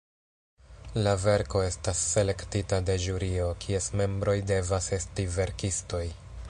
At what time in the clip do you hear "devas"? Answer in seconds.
4.55-4.93